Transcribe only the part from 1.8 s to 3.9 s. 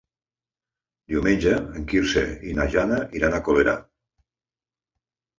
Quirze i na Jana iran a Colera.